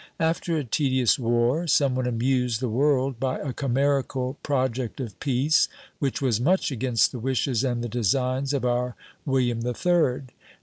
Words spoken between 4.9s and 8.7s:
of Peace," which was much against the wishes and the designs of